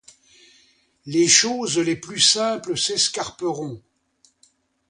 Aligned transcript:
Les 1.05 1.27
choses 1.27 1.77
les 1.77 1.95
plus 1.95 2.19
simple 2.19 2.75
s’escarperont. 2.75 3.79